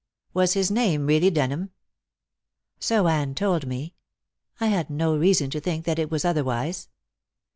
"Was 0.33 0.53
his 0.53 0.71
name 0.71 1.05
really 1.05 1.29
Denham?" 1.29 1.69
"So 2.79 3.07
Anne 3.07 3.35
told 3.35 3.67
me. 3.67 3.93
I 4.59 4.65
had 4.65 4.89
no 4.89 5.15
reason 5.15 5.51
to 5.51 5.59
think 5.59 5.85
that 5.85 5.99
it 5.99 6.09
was 6.09 6.25
otherwise. 6.25 6.89